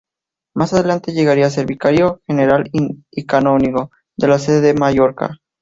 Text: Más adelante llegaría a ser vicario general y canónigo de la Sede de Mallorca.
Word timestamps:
Más 0.55 0.73
adelante 0.73 1.11
llegaría 1.13 1.45
a 1.45 1.51
ser 1.51 1.67
vicario 1.67 2.21
general 2.25 2.71
y 2.73 3.25
canónigo 3.27 3.91
de 4.17 4.29
la 4.29 4.39
Sede 4.39 4.61
de 4.61 4.73
Mallorca. 4.73 5.37